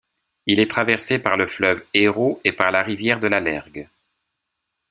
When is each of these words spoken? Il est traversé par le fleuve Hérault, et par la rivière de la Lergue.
Il 0.47 0.59
est 0.59 0.67
traversé 0.71 1.19
par 1.19 1.37
le 1.37 1.45
fleuve 1.45 1.85
Hérault, 1.93 2.41
et 2.43 2.53
par 2.53 2.71
la 2.71 2.81
rivière 2.81 3.19
de 3.19 3.27
la 3.27 3.39
Lergue. 3.39 3.87